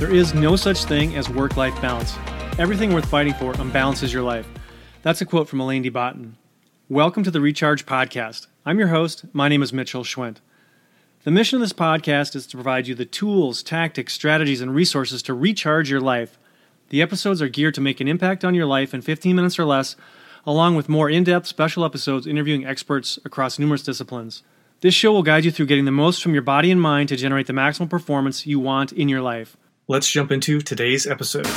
There 0.00 0.10
is 0.10 0.32
no 0.32 0.56
such 0.56 0.86
thing 0.86 1.14
as 1.14 1.28
work 1.28 1.58
life 1.58 1.78
balance. 1.82 2.16
Everything 2.58 2.94
worth 2.94 3.04
fighting 3.04 3.34
for 3.34 3.52
unbalances 3.52 4.14
your 4.14 4.22
life. 4.22 4.48
That's 5.02 5.20
a 5.20 5.26
quote 5.26 5.46
from 5.46 5.60
Alain 5.60 5.82
de 5.82 5.90
Botton. 5.90 6.38
Welcome 6.88 7.22
to 7.24 7.30
the 7.30 7.42
Recharge 7.42 7.84
Podcast. 7.84 8.46
I'm 8.64 8.78
your 8.78 8.88
host. 8.88 9.26
My 9.34 9.46
name 9.46 9.62
is 9.62 9.74
Mitchell 9.74 10.02
Schwent. 10.02 10.40
The 11.24 11.30
mission 11.30 11.56
of 11.56 11.60
this 11.60 11.74
podcast 11.74 12.34
is 12.34 12.46
to 12.46 12.56
provide 12.56 12.86
you 12.86 12.94
the 12.94 13.04
tools, 13.04 13.62
tactics, 13.62 14.14
strategies, 14.14 14.62
and 14.62 14.74
resources 14.74 15.22
to 15.24 15.34
recharge 15.34 15.90
your 15.90 16.00
life. 16.00 16.38
The 16.88 17.02
episodes 17.02 17.42
are 17.42 17.48
geared 17.48 17.74
to 17.74 17.82
make 17.82 18.00
an 18.00 18.08
impact 18.08 18.42
on 18.42 18.54
your 18.54 18.64
life 18.64 18.94
in 18.94 19.02
15 19.02 19.36
minutes 19.36 19.58
or 19.58 19.66
less, 19.66 19.96
along 20.46 20.76
with 20.76 20.88
more 20.88 21.10
in 21.10 21.24
depth 21.24 21.46
special 21.46 21.84
episodes 21.84 22.26
interviewing 22.26 22.64
experts 22.64 23.18
across 23.26 23.58
numerous 23.58 23.82
disciplines. 23.82 24.42
This 24.80 24.94
show 24.94 25.12
will 25.12 25.22
guide 25.22 25.44
you 25.44 25.50
through 25.50 25.66
getting 25.66 25.84
the 25.84 25.90
most 25.90 26.22
from 26.22 26.32
your 26.32 26.40
body 26.40 26.70
and 26.70 26.80
mind 26.80 27.10
to 27.10 27.16
generate 27.16 27.48
the 27.48 27.52
maximum 27.52 27.90
performance 27.90 28.46
you 28.46 28.58
want 28.58 28.92
in 28.92 29.10
your 29.10 29.20
life. 29.20 29.58
Let's 29.90 30.08
jump 30.08 30.30
into 30.30 30.60
today's 30.60 31.04
episode. 31.04 31.48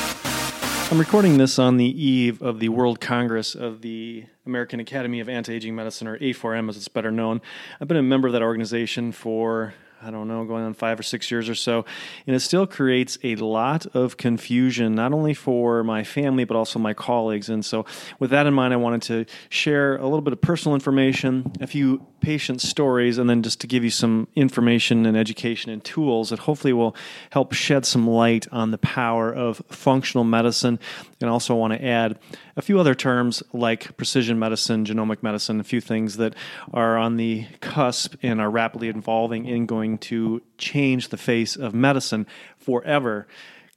I'm 0.92 0.98
recording 0.98 1.38
this 1.38 1.60
on 1.60 1.78
the 1.78 1.86
eve 1.86 2.42
of 2.42 2.59
the 2.59 2.70
World 2.70 3.00
Congress 3.00 3.54
of 3.54 3.82
the 3.82 4.26
American 4.48 4.80
Academy 4.80 5.20
of 5.20 5.30
Anti 5.30 5.54
Aging 5.54 5.76
Medicine, 5.76 6.08
or 6.08 6.18
A4M 6.18 6.68
as 6.68 6.76
it's 6.76 6.88
better 6.88 7.12
known. 7.12 7.42
I've 7.80 7.88
been 7.88 7.96
a 7.96 8.02
member 8.02 8.28
of 8.28 8.34
that 8.34 8.42
organization 8.42 9.12
for 9.12 9.76
I 10.04 10.12
don't 10.12 10.28
know, 10.28 10.44
going 10.46 10.64
on 10.64 10.74
five 10.74 11.00
or 11.00 11.04
six 11.04 11.32
years 11.32 11.48
or 11.48 11.56
so. 11.56 11.86
And 12.28 12.36
it 12.36 12.42
still 12.42 12.68
creates 12.68 13.18
a 13.24 13.36
lot 13.36 13.86
of 13.96 14.18
confusion, 14.18 14.96
not 14.96 15.14
only 15.14 15.34
for 15.34 15.84
my 15.84 16.04
family, 16.04 16.44
but 16.44 16.58
also 16.58 16.80
my 16.80 16.94
colleagues. 16.94 17.50
And 17.50 17.64
so, 17.64 17.86
with 18.20 18.32
that 18.32 18.46
in 18.46 18.54
mind, 18.54 18.74
I 18.74 18.78
wanted 18.78 19.02
to 19.04 19.26
share 19.50 19.96
a 19.96 20.04
little 20.04 20.22
bit 20.22 20.34
of 20.34 20.42
personal 20.42 20.76
information, 20.76 21.52
a 21.62 21.68
few 21.68 22.06
patient 22.20 22.62
stories, 22.62 23.18
and 23.18 23.30
then 23.30 23.44
just 23.44 23.62
to 23.62 23.68
give 23.68 23.84
you 23.84 23.90
some 23.90 24.28
information 24.36 25.06
and 25.06 25.16
education 25.16 25.72
and 25.72 25.84
tools 25.84 26.30
that 26.30 26.40
hopefully 26.40 26.74
will 26.74 26.96
help 27.30 27.54
shed 27.54 27.86
some 27.86 28.08
light 28.08 28.48
on 28.52 28.72
the 28.72 28.78
power 28.78 29.32
of 29.32 29.62
functional 29.70 30.23
medicine. 30.23 30.80
And 31.22 31.30
also 31.30 31.54
I 31.54 31.58
want 31.58 31.73
to 31.73 31.86
add 31.86 32.17
a 32.56 32.62
few 32.62 32.80
other 32.80 32.95
terms 32.95 33.44
like 33.52 33.95
precision 33.98 34.40
medicine, 34.40 34.86
genomic 34.86 35.23
medicine, 35.23 35.60
a 35.60 35.64
few 35.64 35.82
things 35.82 36.17
that 36.17 36.36
are 36.73 36.98
on 36.98 37.17
the 37.17 37.45
cusp 37.60 38.16
and 38.23 38.40
are 38.40 38.50
rapidly 38.50 38.90
evolving 38.90 39.48
and 39.48 39.67
going 39.67 39.92
to 39.99 40.41
change 40.58 41.09
the 41.09 41.17
face 41.17 41.55
of 41.55 41.73
medicine 41.73 42.27
forever. 42.58 43.27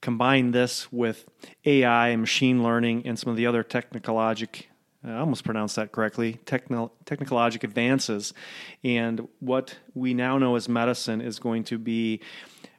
Combine 0.00 0.50
this 0.50 0.92
with 0.92 1.26
AI, 1.64 2.08
and 2.08 2.20
machine 2.20 2.62
learning, 2.62 3.06
and 3.06 3.18
some 3.18 3.30
of 3.30 3.36
the 3.36 3.46
other 3.46 3.62
technologic 3.62 4.68
I 5.06 5.18
almost 5.18 5.44
pronounced 5.44 5.76
that 5.76 5.92
correctly, 5.92 6.40
techno- 6.46 6.90
technologic 7.04 7.62
advances. 7.62 8.34
And 8.82 9.28
what 9.38 9.78
we 9.94 10.14
now 10.14 10.36
know 10.36 10.56
as 10.56 10.68
medicine 10.68 11.20
is 11.20 11.38
going 11.38 11.62
to 11.64 11.78
be 11.78 12.20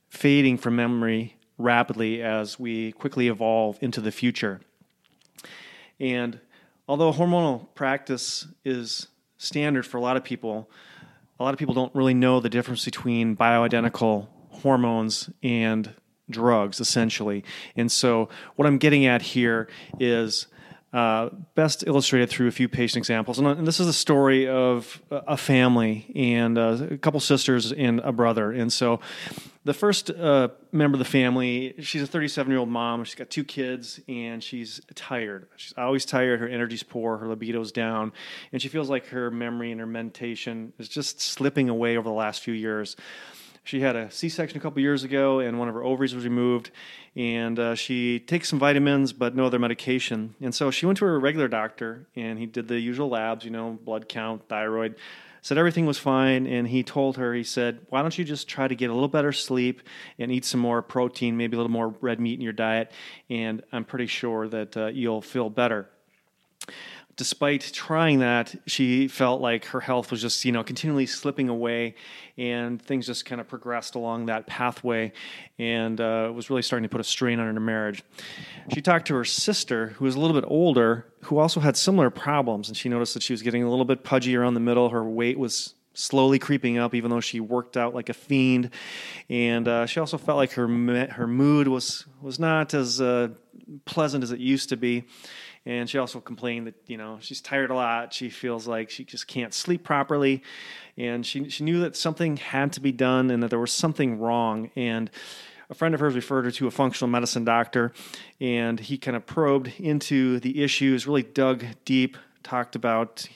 fading 0.09 0.58
from 0.58 0.75
memory 0.75 1.38
rapidly 1.58 2.21
as 2.21 2.59
we 2.59 2.91
quickly 2.93 3.30
evolve 3.30 3.77
into 3.81 4.02
the 4.02 4.11
future. 4.11 4.59
And 5.99 6.39
although 6.88 7.13
hormonal 7.13 7.73
practice 7.75 8.47
is 8.65 9.08
standard 9.38 9.85
for 9.85 9.97
a 9.97 10.02
lot 10.02 10.17
of 10.17 10.23
people, 10.23 10.69
a 11.39 11.43
lot 11.43 11.53
of 11.53 11.59
people 11.59 11.73
don't 11.73 11.93
really 11.93 12.13
know 12.13 12.39
the 12.39 12.49
difference 12.49 12.85
between 12.85 13.35
bioidentical 13.35 14.27
hormones 14.49 15.30
and 15.43 15.93
drugs, 16.30 16.80
essentially. 16.80 17.43
And 17.75 17.91
so, 17.91 18.30
what 18.55 18.66
I'm 18.66 18.77
getting 18.77 19.05
at 19.05 19.21
here 19.21 19.69
is 19.99 20.47
uh, 20.98 21.30
best 21.53 21.84
illustrated 21.86 22.28
through 22.28 22.48
a 22.48 22.52
few 22.52 22.67
patient 22.67 22.98
examples. 22.98 23.38
And, 23.38 23.48
and, 23.48 23.67
this 23.67 23.80
is 23.80 23.86
a 23.86 23.94
story 23.94 24.48
of 24.48 25.00
a 25.12 25.38
family 25.38 26.12
and 26.16 26.58
uh, 26.58 26.88
a 26.89 26.98
couple 26.98 27.20
sisters 27.20 27.72
and 27.72 28.00
a 28.00 28.12
brother. 28.12 28.52
And 28.52 28.73
so, 28.73 29.00
the 29.64 29.76
first 29.76 30.09
uh, 30.09 30.48
member 30.72 30.95
of 30.95 31.00
the 31.00 31.06
family, 31.06 31.76
she's 31.81 32.02
a 32.02 32.08
37 32.08 32.50
year 32.50 32.58
old 32.58 32.70
mom. 32.70 33.04
She's 33.04 33.14
got 33.14 33.30
two 33.30 33.44
kids 33.44 34.00
and 34.08 34.44
she's 34.44 34.81
tired. 34.95 35.48
She's 35.58 35.76
always 35.78 36.04
tired. 36.04 36.39
Her 36.39 36.48
energy's 36.48 36.81
poor. 36.81 37.17
Her 37.17 37.27
libido's 37.27 37.71
down. 37.71 38.11
And 38.52 38.60
she 38.60 38.67
feels 38.67 38.89
like 38.89 39.05
her 39.08 39.30
memory 39.30 39.71
and 39.71 39.80
her 39.80 39.86
mentation 39.86 40.73
is 40.80 40.89
just 40.89 41.21
slipping 41.21 41.70
away 41.70 41.95
over 41.98 42.10
the 42.10 42.16
last 42.16 42.42
few 42.42 42.55
years. 42.55 42.95
She 43.67 43.82
had 43.82 43.98
a 43.98 44.10
C 44.10 44.30
section 44.30 44.58
a 44.58 44.61
couple 44.61 44.82
years 44.82 45.04
ago 45.04 45.39
and 45.39 45.60
one 45.60 45.67
of 45.67 45.76
her 45.76 45.83
ovaries 45.83 46.16
was 46.16 46.23
removed. 46.23 46.72
And 47.17 47.60
uh, 47.60 47.76
she 47.76 48.20
takes 48.22 48.48
some 48.48 48.60
vitamins 48.60 49.11
but 49.11 49.36
no 49.36 49.45
other 49.45 49.60
medication. 49.60 50.36
And 50.39 50.55
so 50.55 50.72
she 50.72 50.86
went 50.86 51.00
to 51.00 51.05
her 51.05 51.20
regular 51.20 51.50
doctor 51.50 52.08
and 52.16 52.39
he 52.39 52.45
did 52.45 52.70
the 52.70 52.80
usual 52.80 53.10
labs, 53.10 53.44
you 53.44 53.52
know, 53.52 53.77
blood 53.83 54.08
count, 54.08 54.48
thyroid 54.48 54.95
said 55.42 55.58
everything 55.58 55.86
was 55.86 55.98
fine 55.98 56.45
and 56.45 56.67
he 56.67 56.83
told 56.83 57.16
her 57.16 57.33
he 57.33 57.44
said 57.44 57.80
why 57.88 58.02
don't 58.02 58.17
you 58.17 58.26
just 58.26 58.50
try 58.50 58.67
to 58.67 58.76
get 58.76 58.89
a 58.89 58.94
little 58.94 59.08
better 59.08 59.32
sleep 59.32 59.82
and 60.20 60.30
eat 60.30 60.44
some 60.44 60.60
more 60.60 60.82
protein 60.82 61.38
maybe 61.38 61.56
a 61.56 61.58
little 61.58 61.72
more 61.72 61.95
red 62.02 62.20
meat 62.20 62.33
in 62.33 62.42
your 62.42 62.52
diet 62.52 62.92
and 63.30 63.64
i'm 63.72 63.86
pretty 63.86 64.08
sure 64.08 64.48
that 64.50 64.76
uh, 64.76 64.88
you'll 64.88 65.22
feel 65.22 65.50
better 65.50 65.88
despite 67.17 67.61
trying 67.73 68.20
that, 68.20 68.55
she 68.67 69.08
felt 69.08 69.42
like 69.42 69.66
her 69.66 69.80
health 69.80 70.11
was 70.11 70.22
just, 70.22 70.45
you 70.45 70.52
know, 70.52 70.64
continually 70.64 71.08
slipping 71.08 71.50
away 71.50 71.95
and 72.38 72.80
things 72.80 73.08
just 73.08 73.26
kind 73.26 73.42
of 73.42 73.48
progressed 73.48 73.95
along 73.95 74.28
that 74.28 74.45
pathway 74.45 75.11
and 75.58 76.00
uh, 76.00 76.32
was 76.33 76.52
really 76.52 76.61
starting 76.61 76.83
to 76.83 76.89
put 76.89 77.02
a 77.02 77.04
strain 77.04 77.39
on 77.39 77.52
her 77.52 77.60
marriage. 77.60 78.04
She 78.72 78.82
talked 78.82 79.08
to 79.08 79.16
her 79.16 79.26
sister, 79.26 79.88
who 79.88 80.06
was 80.06 80.14
a 80.14 80.20
little 80.20 80.39
bit 80.39 80.48
older, 80.48 81.08
who 81.23 81.39
also 81.39 81.60
had 81.60 81.76
similar 81.76 82.11
problems, 82.11 82.67
and 82.67 82.77
she 82.77 82.88
noticed 82.88 83.16
that 83.16 83.23
she 83.23 83.33
was 83.33 83.42
getting 83.42 83.64
a 83.64 83.70
little 83.70 83.86
bit 83.86 84.04
pudgy 84.04 84.36
around 84.36 84.54
the 84.54 84.60
middle. 84.60 84.89
Her 84.89 85.04
weight 85.04 85.39
was 85.39 85.73
slowly 85.95 86.38
creeping 86.38 86.77
up, 86.77 86.94
even 86.94 87.10
though 87.10 87.20
she 87.20 87.39
worked 87.39 87.76
out 87.76 87.95
like 87.95 88.10
a 88.10 88.14
fiend. 88.14 88.70
And 89.27 89.67
uh, 89.67 89.88
she 89.88 90.00
also 90.00 90.20
felt 90.20 90.38
like 90.38 90.52
her 90.52 90.67
her 90.67 91.26
mood 91.27 91.67
was 91.67 92.06
was 92.22 92.38
not 92.38 92.76
as 92.76 93.02
uh, 93.02 93.30
pleasant 93.86 94.23
as 94.23 94.32
it 94.32 94.39
used 94.39 94.70
to 94.70 94.77
be 94.77 95.06
and 95.67 95.89
she 95.89 95.98
also 95.98 96.22
complained 96.22 96.67
that 96.67 96.76
you 96.88 96.95
know 96.95 97.17
she's 97.20 97.42
tired 97.42 97.70
a 97.70 97.76
lot. 97.76 98.14
She 98.14 98.30
feels 98.30 98.67
like 98.67 98.89
she 98.89 99.04
just 99.04 99.28
can't 99.28 99.54
sleep 99.54 99.83
properly. 99.83 100.42
And 100.98 101.26
she, 101.26 101.50
she 101.50 101.64
knew 101.64 101.82
that 101.82 101.95
something 101.95 102.38
had 102.38 102.73
to 102.73 102.80
be 102.80 102.92
done 102.92 103.30
and 103.30 103.44
that 103.44 103.50
there 103.50 103.60
was 103.60 103.73
something 103.73 104.17
wrong. 104.17 104.72
And 104.76 105.11
a 105.70 105.76
friend 105.76 105.94
of 105.94 106.00
hers 106.00 106.16
referred 106.16 106.45
her 106.45 106.52
to 106.52 106.67
a 106.67 106.72
functional 106.72 107.10
medicine 107.10 107.44
doctor. 107.44 107.92
And 108.39 108.80
he 108.80 108.98
kind 108.98 109.16
of 109.16 109.26
probed 109.27 109.73
into 109.77 110.39
the 110.39 110.64
issues 110.64 111.06
really 111.06 111.22
dug 111.22 111.66
deep 111.86 112.17
talked 112.44 112.76
about 112.76 113.27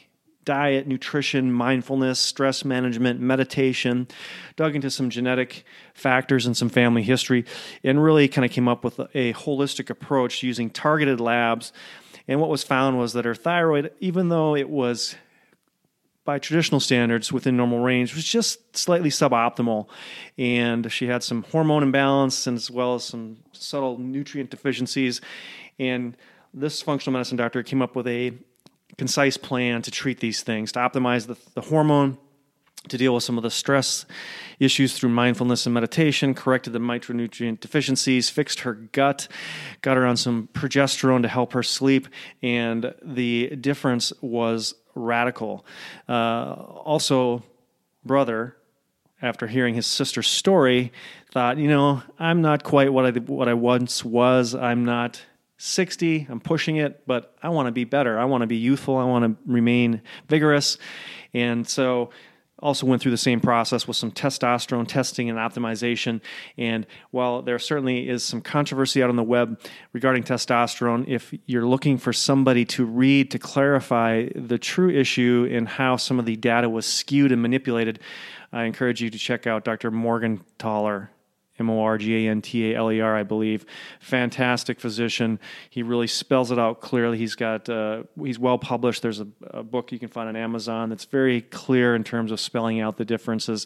diet, 0.44 0.88
nutrition, 0.88 1.52
mindfulness, 1.52 2.20
stress 2.20 2.66
management, 2.66 3.20
meditation, 3.20 4.08
dug 4.56 4.74
into 4.74 4.90
some 4.90 5.10
genetic 5.10 5.64
factors 5.94 6.46
and 6.48 6.58
some 6.58 6.70
family 6.70 7.04
history, 7.04 7.46
and 7.84 8.02
really 8.04 8.28
kind 8.28 8.44
of 8.46 8.52
came 8.52 8.68
up 8.68 8.84
with 8.84 9.00
a 9.00 9.34
holistic 9.34 9.90
approach 9.90 10.42
using 10.42 10.70
targeted 10.70 11.20
labs 11.20 11.72
and 12.32 12.40
what 12.40 12.50
was 12.50 12.64
found 12.64 12.98
was 12.98 13.12
that 13.12 13.26
her 13.26 13.36
thyroid, 13.36 13.92
even 14.00 14.30
though 14.30 14.56
it 14.56 14.70
was 14.70 15.16
by 16.24 16.40
traditional 16.40 16.80
standards 16.80 17.30
within 17.30 17.58
normal 17.58 17.80
range, 17.80 18.16
was 18.16 18.24
just 18.24 18.78
slightly 18.78 19.10
suboptimal. 19.10 19.90
And 20.38 20.90
she 20.90 21.08
had 21.08 21.24
some 21.24 21.44
hormone 21.44 21.84
imbalance 21.84 22.48
and 22.48 22.56
as 22.56 22.72
well 22.72 22.96
as 22.96 23.04
some 23.04 23.40
subtle 23.52 23.98
nutrient 23.98 24.50
deficiencies. 24.50 25.20
And 25.78 26.16
this 26.54 26.82
functional 26.82 27.12
medicine 27.12 27.36
doctor 27.36 27.64
came 27.64 27.82
up 27.82 27.98
with 27.98 28.08
a 28.08 28.32
concise 28.98 29.36
plan 29.36 29.82
to 29.82 29.92
treat 29.92 30.22
these 30.22 30.42
things, 30.42 30.72
to 30.72 30.80
optimize 30.80 31.28
the, 31.28 31.36
the 31.54 31.62
hormone 31.62 32.18
to 32.90 32.98
deal 32.98 33.14
with 33.14 33.24
some 33.24 33.38
of 33.38 33.44
the 33.44 33.52
stress 33.52 34.06
issues 34.60 34.98
through 34.98 35.10
mindfulness 35.10 35.66
and 35.66 35.74
meditation, 35.74 36.34
corrected 36.34 36.74
the 36.74 36.80
micronutrient 36.80 37.60
deficiencies, 37.60 38.30
fixed 38.30 38.62
her 38.62 38.74
gut, 38.74 39.28
got 39.82 39.98
her 39.98 40.06
on 40.06 40.18
some 40.18 40.50
progesterone 40.54 41.22
to 41.22 41.28
help 41.28 41.54
her 41.54 41.64
sleep, 41.64 42.08
and 42.42 42.94
the 43.04 43.56
difference 43.56 44.12
was 44.22 44.76
radical. 44.96 45.66
Uh, 46.10 46.54
also, 46.54 47.44
brother, 48.04 48.58
after 49.22 49.48
hearing 49.48 49.76
his 49.76 49.86
sister's 49.86 50.28
story, 50.28 50.92
thought, 51.32 51.58
you 51.58 51.68
know, 51.68 52.02
I'm 52.18 52.42
not 52.42 52.64
quite 52.64 52.92
what 52.92 53.06
I 53.06 53.20
what 53.20 53.48
I 53.48 53.54
once 53.54 54.04
was. 54.04 54.56
I'm 54.56 54.84
not 54.84 55.22
60. 55.58 56.26
I'm 56.28 56.40
pushing 56.40 56.78
it, 56.78 57.06
but 57.06 57.38
I 57.44 57.50
want 57.50 57.68
to 57.68 57.72
be 57.72 57.84
better. 57.84 58.18
I 58.20 58.26
want 58.26 58.42
to 58.42 58.48
be 58.48 58.58
youthful. 58.58 58.98
I 58.98 59.04
want 59.04 59.26
to 59.26 59.52
remain 59.52 60.02
vigorous. 60.28 60.80
And 61.36 61.68
so 61.68 62.10
also 62.62 62.86
went 62.86 63.02
through 63.02 63.12
the 63.12 63.18
same 63.18 63.40
process 63.40 63.88
with 63.88 63.98
some 63.98 64.12
testosterone 64.12 64.88
testing 64.88 65.30
and 65.30 65.40
optimization. 65.40 66.22
And 66.58 66.86
while 67.12 67.42
there 67.42 67.60
certainly 67.60 68.08
is 68.08 68.24
some 68.24 68.42
controversy 68.42 69.02
out 69.02 69.10
on 69.10 69.16
the 69.16 69.24
web 69.24 69.60
regarding 69.94 70.24
testosterone, 70.24 71.08
if 71.08 71.34
you're 71.46 71.66
looking 71.66 71.98
for 71.98 72.14
somebody 72.14 72.66
to 72.66 72.86
read 72.86 73.32
to 73.32 73.40
clarify 73.40 74.28
the 74.36 74.58
true 74.58 74.90
issue 74.90 75.48
and 75.52 75.68
how 75.68 75.96
some 75.96 76.20
of 76.20 76.26
the 76.26 76.36
data 76.36 76.70
was 76.70 76.86
skewed 76.86 77.32
and 77.32 77.42
manipulated, 77.42 78.00
I 78.54 78.64
encourage 78.64 79.02
you 79.02 79.10
to 79.10 79.18
check 79.18 79.48
out 79.48 79.64
Dr. 79.64 79.92
Morgentaler 79.92 81.10
M 81.62 81.70
O 81.70 81.82
R 81.82 81.98
G 81.98 82.28
A 82.28 82.30
N 82.30 82.42
T 82.42 82.72
A 82.72 82.78
L 82.78 82.92
E 82.92 83.00
R, 83.00 83.16
I 83.16 83.24
believe. 83.24 83.66
Fantastic 84.00 84.80
physician. 84.80 85.40
He 85.70 85.84
really 85.84 86.08
spells 86.08 86.52
it 86.52 86.60
out 86.60 86.82
clearly. 86.82 87.18
He's 87.18 87.36
got 87.36 87.70
uh, 87.70 88.04
he's 88.22 88.38
well 88.38 88.58
published. 88.58 89.02
There's 89.02 89.22
a, 89.22 89.28
a, 89.52 89.64
book 89.64 89.92
you 89.92 90.00
can 90.00 90.10
find 90.10 90.28
on 90.28 90.36
Amazon 90.36 90.90
that's 90.90 91.06
very 91.06 91.42
clear 91.42 91.96
in 91.96 92.04
terms 92.04 92.32
of 92.32 92.40
spelling 92.40 92.82
out 92.82 92.98
the 92.98 93.06
differences 93.06 93.66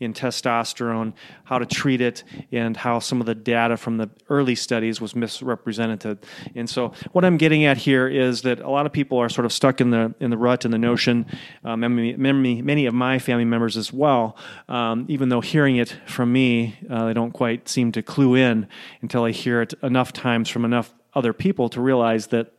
in 0.00 0.12
testosterone, 0.12 1.12
how 1.44 1.58
to 1.58 1.66
treat 1.66 2.00
it, 2.00 2.24
and 2.52 2.76
how 2.76 2.98
some 2.98 3.20
of 3.20 3.26
the 3.26 3.34
data 3.34 3.76
from 3.76 3.96
the 3.96 4.10
early 4.28 4.54
studies 4.54 5.00
was 5.00 5.14
misrepresented. 5.14 6.18
And 6.54 6.68
so, 6.68 6.92
what 7.12 7.24
I'm 7.24 7.36
getting 7.36 7.64
at 7.64 7.76
here 7.76 8.08
is 8.08 8.42
that 8.42 8.60
a 8.60 8.68
lot 8.68 8.86
of 8.86 8.92
people 8.92 9.18
are 9.18 9.28
sort 9.28 9.44
of 9.44 9.52
stuck 9.52 9.80
in 9.80 9.90
the 9.90 10.14
in 10.20 10.30
the 10.30 10.36
rut 10.36 10.64
and 10.64 10.74
the 10.74 10.78
notion. 10.78 11.26
Um, 11.64 11.80
many, 11.80 12.16
many, 12.16 12.62
many 12.62 12.86
of 12.86 12.94
my 12.94 13.18
family 13.18 13.44
members 13.44 13.76
as 13.76 13.92
well, 13.92 14.36
um, 14.68 15.06
even 15.08 15.28
though 15.28 15.40
hearing 15.40 15.76
it 15.76 15.96
from 16.06 16.32
me, 16.32 16.76
uh, 16.90 17.06
they 17.06 17.12
don't 17.12 17.25
quite 17.30 17.68
seem 17.68 17.92
to 17.92 18.02
clue 18.02 18.34
in 18.34 18.68
until 19.02 19.24
I 19.24 19.30
hear 19.30 19.62
it 19.62 19.74
enough 19.82 20.12
times 20.12 20.48
from 20.48 20.64
enough 20.64 20.94
other 21.14 21.32
people 21.32 21.68
to 21.70 21.80
realize 21.80 22.28
that 22.28 22.52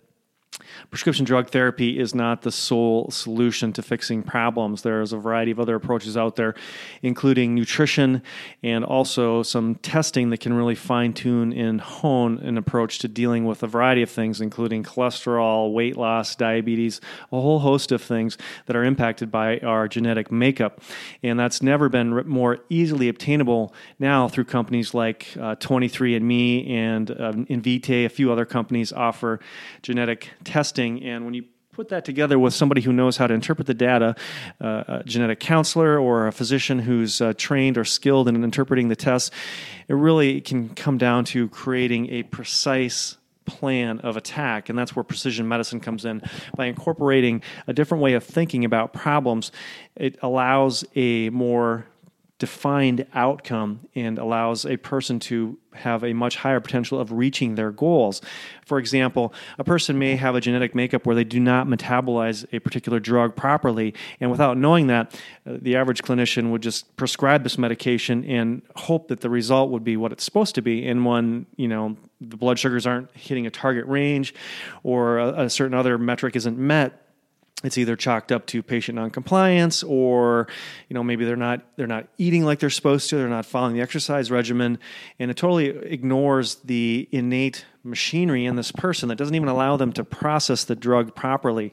prescription 0.89 1.25
drug 1.25 1.49
therapy 1.49 1.99
is 1.99 2.15
not 2.15 2.41
the 2.41 2.51
sole 2.51 3.09
solution 3.11 3.73
to 3.73 3.81
fixing 3.81 4.23
problems. 4.23 4.81
There's 4.81 5.13
a 5.13 5.17
variety 5.17 5.51
of 5.51 5.59
other 5.59 5.75
approaches 5.75 6.17
out 6.17 6.35
there, 6.35 6.55
including 7.01 7.55
nutrition 7.55 8.21
and 8.63 8.83
also 8.83 9.43
some 9.43 9.75
testing 9.75 10.29
that 10.29 10.39
can 10.39 10.53
really 10.53 10.75
fine 10.75 11.13
tune 11.13 11.53
and 11.53 11.81
hone 11.81 12.39
an 12.39 12.57
approach 12.57 12.99
to 12.99 13.07
dealing 13.07 13.45
with 13.45 13.63
a 13.63 13.67
variety 13.67 14.01
of 14.01 14.09
things, 14.09 14.41
including 14.41 14.83
cholesterol, 14.83 15.73
weight 15.73 15.97
loss, 15.97 16.35
diabetes, 16.35 17.01
a 17.31 17.39
whole 17.39 17.59
host 17.59 17.91
of 17.91 18.01
things 18.01 18.37
that 18.65 18.75
are 18.75 18.83
impacted 18.83 19.31
by 19.31 19.59
our 19.59 19.87
genetic 19.87 20.31
makeup. 20.31 20.81
And 21.23 21.39
that's 21.39 21.61
never 21.61 21.89
been 21.89 22.27
more 22.27 22.59
easily 22.69 23.09
obtainable 23.09 23.73
now 23.99 24.27
through 24.27 24.45
companies 24.45 24.93
like 24.93 25.27
uh, 25.35 25.55
23andMe 25.55 26.69
and 26.69 27.11
uh, 27.11 27.33
Invitae. 27.49 28.05
A 28.05 28.09
few 28.09 28.31
other 28.31 28.45
companies 28.45 28.91
offer 28.91 29.39
genetic 29.81 30.29
testing. 30.47 31.03
And 31.03 31.25
when 31.25 31.33
you 31.33 31.43
put 31.71 31.89
that 31.89 32.05
together 32.05 32.39
with 32.39 32.55
somebody 32.55 32.81
who 32.81 32.91
knows 32.91 33.17
how 33.17 33.27
to 33.27 33.33
interpret 33.33 33.67
the 33.67 33.73
data, 33.73 34.15
uh, 34.59 34.83
a 34.87 35.03
genetic 35.05 35.39
counselor 35.39 35.99
or 35.99 36.25
a 36.25 36.31
physician 36.31 36.79
who's 36.79 37.21
uh, 37.21 37.33
trained 37.37 37.77
or 37.77 37.85
skilled 37.85 38.27
in 38.27 38.43
interpreting 38.43 38.87
the 38.87 38.95
tests, 38.95 39.29
it 39.87 39.93
really 39.93 40.41
can 40.41 40.69
come 40.69 40.97
down 40.97 41.23
to 41.25 41.47
creating 41.49 42.09
a 42.09 42.23
precise 42.23 43.17
plan 43.45 43.99
of 43.99 44.17
attack. 44.17 44.69
And 44.69 44.77
that's 44.77 44.95
where 44.95 45.03
precision 45.03 45.47
medicine 45.47 45.79
comes 45.79 46.03
in. 46.03 46.21
By 46.55 46.65
incorporating 46.65 47.43
a 47.67 47.73
different 47.73 48.01
way 48.01 48.13
of 48.13 48.23
thinking 48.23 48.65
about 48.65 48.93
problems, 48.93 49.51
it 49.95 50.17
allows 50.23 50.83
a 50.95 51.29
more 51.29 51.85
defined 52.39 53.05
outcome 53.15 53.79
and 53.95 54.19
allows 54.19 54.63
a 54.65 54.77
person 54.77 55.19
to 55.19 55.57
have 55.73 56.03
a 56.03 56.13
much 56.13 56.37
higher 56.37 56.59
potential 56.59 56.99
of 56.99 57.11
reaching 57.11 57.55
their 57.55 57.71
goals. 57.71 58.21
For 58.65 58.77
example, 58.77 59.33
a 59.57 59.63
person 59.63 59.97
may 59.97 60.15
have 60.15 60.35
a 60.35 60.41
genetic 60.41 60.75
makeup 60.75 61.05
where 61.05 61.15
they 61.15 61.23
do 61.23 61.39
not 61.39 61.67
metabolize 61.67 62.45
a 62.53 62.59
particular 62.59 62.99
drug 62.99 63.35
properly, 63.35 63.93
and 64.19 64.29
without 64.29 64.57
knowing 64.57 64.87
that, 64.87 65.19
uh, 65.47 65.57
the 65.61 65.75
average 65.75 66.03
clinician 66.03 66.51
would 66.51 66.61
just 66.61 66.95
prescribe 66.95 67.43
this 67.43 67.57
medication 67.57 68.23
and 68.25 68.61
hope 68.75 69.07
that 69.07 69.21
the 69.21 69.29
result 69.29 69.71
would 69.71 69.83
be 69.83 69.97
what 69.97 70.11
it's 70.11 70.23
supposed 70.23 70.55
to 70.55 70.61
be. 70.61 70.87
And 70.87 71.05
when 71.05 71.47
you 71.55 71.67
know 71.67 71.97
the 72.21 72.37
blood 72.37 72.59
sugars 72.59 72.85
aren't 72.85 73.15
hitting 73.15 73.47
a 73.47 73.51
target 73.51 73.85
range, 73.87 74.33
or 74.83 75.17
a, 75.17 75.43
a 75.45 75.49
certain 75.49 75.73
other 75.73 75.97
metric 75.97 76.35
isn't 76.35 76.57
met, 76.57 77.06
it's 77.63 77.77
either 77.77 77.95
chalked 77.95 78.31
up 78.31 78.45
to 78.45 78.61
patient 78.61 78.97
noncompliance 78.97 79.81
or 79.81 80.47
you 80.89 80.93
know 80.93 81.03
maybe 81.03 81.25
they're 81.25 81.35
not 81.35 81.61
they're 81.75 81.87
not 81.87 82.07
eating 82.19 82.43
like 82.45 82.59
they're 82.59 82.69
supposed 82.69 83.09
to 83.09 83.15
they're 83.15 83.27
not 83.27 83.47
following 83.47 83.73
the 83.73 83.81
exercise 83.81 84.29
regimen 84.29 84.77
and 85.17 85.31
it 85.31 85.37
totally 85.37 85.69
ignores 85.69 86.55
the 86.65 87.09
innate 87.11 87.65
machinery 87.83 88.45
in 88.45 88.55
this 88.55 88.71
person 88.71 89.09
that 89.09 89.15
doesn't 89.15 89.33
even 89.33 89.47
allow 89.47 89.77
them 89.77 89.91
to 89.93 90.03
process 90.03 90.65
the 90.65 90.75
drug 90.75 91.15
properly. 91.15 91.71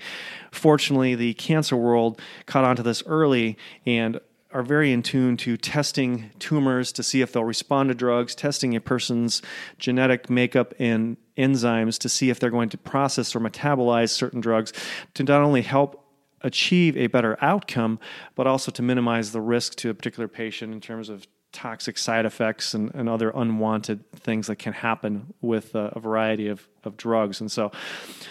Fortunately 0.50 1.14
the 1.14 1.34
cancer 1.34 1.76
world 1.76 2.20
caught 2.46 2.64
on 2.64 2.76
to 2.76 2.82
this 2.82 3.02
early 3.06 3.58
and 3.84 4.20
are 4.54 4.62
very 4.62 4.92
in 4.92 5.02
tune 5.02 5.36
to 5.36 5.56
testing 5.56 6.30
tumors 6.38 6.92
to 6.92 7.02
see 7.02 7.20
if 7.20 7.32
they'll 7.32 7.44
respond 7.44 7.88
to 7.88 7.94
drugs, 7.94 8.36
testing 8.36 8.76
a 8.76 8.80
person's 8.80 9.42
genetic 9.78 10.30
makeup 10.30 10.72
and 10.78 11.16
enzymes 11.36 11.98
to 11.98 12.08
see 12.08 12.30
if 12.30 12.38
they're 12.38 12.50
going 12.50 12.68
to 12.68 12.78
process 12.78 13.34
or 13.34 13.40
metabolize 13.40 14.10
certain 14.10 14.40
drugs 14.40 14.72
to 15.12 15.24
not 15.24 15.42
only 15.42 15.62
help 15.62 16.00
achieve 16.42 16.96
a 16.96 17.08
better 17.08 17.36
outcome, 17.42 17.98
but 18.36 18.46
also 18.46 18.70
to 18.70 18.80
minimize 18.80 19.32
the 19.32 19.40
risk 19.40 19.74
to 19.74 19.90
a 19.90 19.94
particular 19.94 20.28
patient 20.28 20.72
in 20.72 20.80
terms 20.80 21.08
of 21.08 21.26
toxic 21.50 21.98
side 21.98 22.26
effects 22.26 22.74
and, 22.74 22.94
and 22.94 23.08
other 23.08 23.30
unwanted 23.30 24.04
things 24.12 24.46
that 24.46 24.56
can 24.56 24.72
happen 24.72 25.34
with 25.40 25.74
a, 25.74 25.92
a 25.96 26.00
variety 26.00 26.48
of, 26.48 26.68
of 26.84 26.96
drugs. 26.96 27.40
And 27.40 27.50
so 27.50 27.72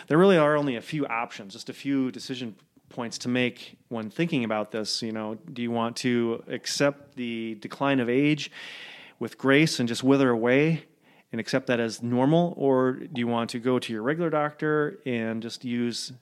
there 0.08 0.18
really 0.18 0.38
are 0.38 0.56
only 0.56 0.76
a 0.76 0.82
few 0.82 1.06
options, 1.08 1.54
just 1.54 1.70
a 1.70 1.74
few 1.74 2.12
decision 2.12 2.56
points 2.94 3.18
to 3.20 3.30
make 3.30 3.78
when 3.90 4.10
thinking 4.10 4.46
about 4.46 4.72
this. 4.72 5.02
You 5.02 5.12
know, 5.12 5.36
do 5.52 5.62
you 5.62 5.72
want 5.72 5.98
to 5.98 6.44
accept 6.48 7.16
the 7.16 7.56
decline 7.56 8.00
of 8.00 8.08
age 8.10 8.52
with 9.20 9.38
grace 9.38 9.80
and 9.80 9.90
just 9.90 10.04
wither 10.04 10.30
away 10.30 10.86
and 11.32 11.42
accept 11.42 11.68
that 11.68 11.80
as 11.80 12.04
normal, 12.04 12.54
or 12.58 12.94
do 12.94 13.20
you 13.20 13.28
want 13.28 13.50
to 13.50 13.60
go 13.60 13.80
to 13.80 13.92
your 13.92 14.04
regular 14.04 14.30
doctor 14.30 15.00
and 15.06 15.42
just 15.42 15.66
use 15.66 16.14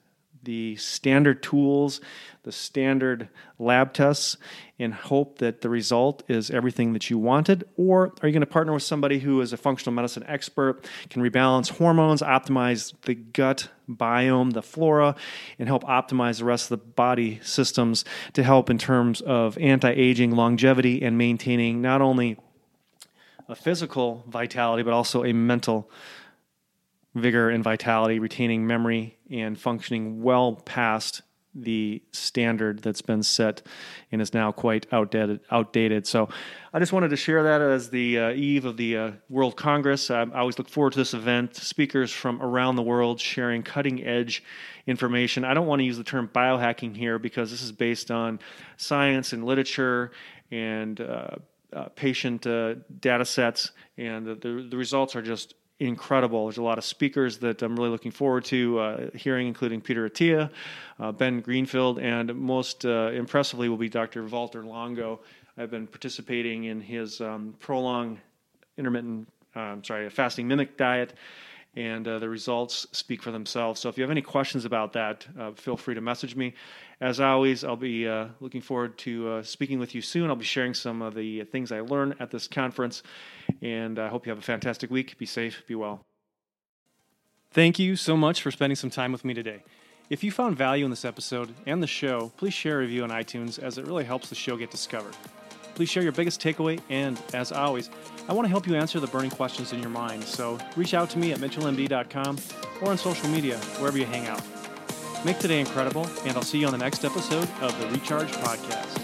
the 0.42 0.76
standard 0.76 1.42
tools, 1.42 2.00
the 2.42 2.52
standard 2.52 3.28
lab 3.58 3.92
tests, 3.92 4.36
and 4.78 4.92
hope 4.92 5.38
that 5.38 5.60
the 5.60 5.68
result 5.68 6.22
is 6.28 6.50
everything 6.50 6.92
that 6.92 7.08
you 7.08 7.18
wanted? 7.18 7.64
Or 7.76 8.12
are 8.20 8.28
you 8.28 8.32
going 8.32 8.40
to 8.40 8.46
partner 8.46 8.72
with 8.72 8.82
somebody 8.82 9.20
who 9.20 9.40
is 9.40 9.52
a 9.52 9.56
functional 9.56 9.94
medicine 9.94 10.24
expert, 10.26 10.84
can 11.10 11.22
rebalance 11.22 11.70
hormones, 11.70 12.22
optimize 12.22 12.92
the 13.02 13.14
gut 13.14 13.68
biome, 13.88 14.52
the 14.52 14.62
flora, 14.62 15.14
and 15.58 15.68
help 15.68 15.84
optimize 15.84 16.38
the 16.38 16.44
rest 16.44 16.70
of 16.70 16.80
the 16.80 16.86
body 16.86 17.38
systems 17.42 18.04
to 18.32 18.42
help 18.42 18.70
in 18.70 18.78
terms 18.78 19.20
of 19.20 19.56
anti 19.58 19.90
aging, 19.90 20.32
longevity, 20.32 21.02
and 21.02 21.16
maintaining 21.16 21.80
not 21.80 22.02
only 22.02 22.38
a 23.48 23.54
physical 23.54 24.24
vitality, 24.28 24.82
but 24.82 24.92
also 24.92 25.24
a 25.24 25.32
mental 25.32 25.90
vigor 27.14 27.50
and 27.50 27.62
vitality, 27.62 28.18
retaining 28.18 28.66
memory 28.66 29.18
and 29.30 29.58
functioning 29.58 30.22
well 30.22 30.54
past 30.54 31.22
the 31.54 32.02
standard 32.12 32.80
that's 32.80 33.02
been 33.02 33.22
set 33.22 33.62
and 34.10 34.22
is 34.22 34.32
now 34.32 34.50
quite 34.50 34.86
outdated. 34.90 35.40
Outdated. 35.50 36.06
So, 36.06 36.28
I 36.72 36.78
just 36.78 36.92
wanted 36.92 37.10
to 37.10 37.16
share 37.16 37.42
that 37.42 37.60
as 37.60 37.90
the 37.90 38.18
uh, 38.18 38.30
eve 38.30 38.64
of 38.64 38.78
the 38.78 38.96
uh, 38.96 39.10
World 39.28 39.56
Congress. 39.56 40.10
I, 40.10 40.22
I 40.22 40.40
always 40.40 40.58
look 40.58 40.68
forward 40.68 40.94
to 40.94 40.98
this 40.98 41.12
event. 41.12 41.56
Speakers 41.56 42.10
from 42.10 42.40
around 42.40 42.76
the 42.76 42.82
world 42.82 43.20
sharing 43.20 43.62
cutting 43.62 44.02
edge 44.02 44.42
information. 44.86 45.44
I 45.44 45.52
don't 45.52 45.66
want 45.66 45.80
to 45.80 45.84
use 45.84 45.98
the 45.98 46.04
term 46.04 46.30
biohacking 46.34 46.96
here 46.96 47.18
because 47.18 47.50
this 47.50 47.62
is 47.62 47.72
based 47.72 48.10
on 48.10 48.40
science 48.78 49.34
and 49.34 49.44
literature 49.44 50.12
and 50.50 51.00
uh, 51.00 51.36
uh 51.74 51.88
patient 51.96 52.46
uh, 52.46 52.74
data 53.00 53.24
sets, 53.24 53.72
and 53.98 54.26
the, 54.26 54.66
the 54.68 54.76
results 54.76 55.14
are 55.16 55.22
just 55.22 55.54
incredible. 55.86 56.46
There's 56.46 56.58
a 56.58 56.62
lot 56.62 56.78
of 56.78 56.84
speakers 56.84 57.38
that 57.38 57.62
I'm 57.62 57.76
really 57.76 57.90
looking 57.90 58.12
forward 58.12 58.44
to 58.46 58.78
uh, 58.78 59.10
hearing, 59.14 59.48
including 59.48 59.80
Peter 59.80 60.08
Attia, 60.08 60.50
uh, 60.98 61.12
Ben 61.12 61.40
Greenfield, 61.40 61.98
and 61.98 62.34
most 62.34 62.84
uh, 62.84 63.10
impressively 63.12 63.68
will 63.68 63.76
be 63.76 63.88
Dr. 63.88 64.24
Walter 64.24 64.64
Longo. 64.64 65.20
I've 65.58 65.70
been 65.70 65.86
participating 65.86 66.64
in 66.64 66.80
his 66.80 67.20
um, 67.20 67.54
prolonged 67.58 68.18
intermittent, 68.78 69.28
um, 69.54 69.84
sorry, 69.84 70.08
fasting 70.08 70.48
mimic 70.48 70.76
diet, 70.76 71.14
and 71.74 72.06
uh, 72.06 72.18
the 72.18 72.28
results 72.28 72.86
speak 72.92 73.22
for 73.22 73.30
themselves. 73.30 73.80
So 73.80 73.88
if 73.88 73.96
you 73.96 74.02
have 74.02 74.10
any 74.10 74.22
questions 74.22 74.64
about 74.64 74.92
that, 74.92 75.26
uh, 75.38 75.52
feel 75.52 75.76
free 75.76 75.94
to 75.94 76.00
message 76.00 76.36
me. 76.36 76.54
As 77.00 77.18
always, 77.18 77.64
I'll 77.64 77.76
be 77.76 78.06
uh, 78.06 78.28
looking 78.40 78.60
forward 78.60 78.98
to 78.98 79.42
speaking 79.42 79.78
with 79.78 79.94
you 79.94 80.02
soon. 80.02 80.30
I'll 80.30 80.36
be 80.36 80.44
sharing 80.44 80.74
some 80.74 81.02
of 81.02 81.14
the 81.14 81.44
things 81.44 81.72
I 81.72 81.80
learned 81.80 82.16
at 82.20 82.30
this 82.30 82.46
conference 82.46 83.02
and 83.60 83.98
I 83.98 84.08
hope 84.08 84.26
you 84.26 84.30
have 84.30 84.38
a 84.38 84.42
fantastic 84.42 84.90
week. 84.90 85.18
Be 85.18 85.26
safe, 85.26 85.62
be 85.66 85.74
well. 85.74 86.04
Thank 87.50 87.78
you 87.78 87.96
so 87.96 88.16
much 88.16 88.40
for 88.40 88.50
spending 88.50 88.76
some 88.76 88.90
time 88.90 89.12
with 89.12 89.24
me 89.24 89.34
today. 89.34 89.62
If 90.08 90.24
you 90.24 90.30
found 90.30 90.56
value 90.56 90.84
in 90.84 90.90
this 90.90 91.04
episode 91.04 91.54
and 91.66 91.82
the 91.82 91.86
show, 91.86 92.32
please 92.36 92.54
share 92.54 92.76
a 92.76 92.80
review 92.80 93.04
on 93.04 93.10
iTunes 93.10 93.58
as 93.58 93.78
it 93.78 93.86
really 93.86 94.04
helps 94.04 94.28
the 94.28 94.34
show 94.34 94.56
get 94.56 94.70
discovered. 94.70 95.14
Please 95.74 95.88
share 95.88 96.02
your 96.02 96.12
biggest 96.12 96.40
takeaway, 96.40 96.80
and 96.90 97.20
as 97.34 97.50
always, 97.52 97.90
I 98.28 98.32
want 98.32 98.44
to 98.44 98.50
help 98.50 98.66
you 98.66 98.74
answer 98.74 99.00
the 99.00 99.06
burning 99.06 99.30
questions 99.30 99.72
in 99.72 99.80
your 99.80 99.90
mind. 99.90 100.24
So 100.24 100.58
reach 100.76 100.94
out 100.94 101.10
to 101.10 101.18
me 101.18 101.32
at 101.32 101.38
mitchellmd.com 101.38 102.38
or 102.82 102.90
on 102.90 102.98
social 102.98 103.28
media, 103.28 103.56
wherever 103.78 103.98
you 103.98 104.06
hang 104.06 104.26
out. 104.26 104.42
Make 105.24 105.38
today 105.38 105.60
incredible, 105.60 106.08
and 106.24 106.36
I'll 106.36 106.42
see 106.42 106.58
you 106.58 106.66
on 106.66 106.72
the 106.72 106.78
next 106.78 107.04
episode 107.04 107.48
of 107.60 107.78
the 107.80 107.86
Recharge 107.88 108.30
Podcast. 108.32 109.01